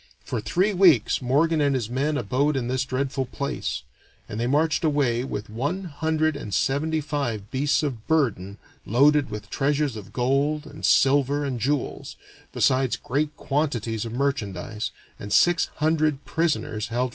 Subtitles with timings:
[0.25, 3.83] For three weeks Morgan and his men abode in this dreadful place;
[4.27, 9.51] and they marched away with one hundred and seventy five beasts of burden loaded with
[9.51, 12.15] treasures of gold and silver and jewels,
[12.51, 17.09] besides great quantities of merchandise, and six hundred prisoners held for ransom.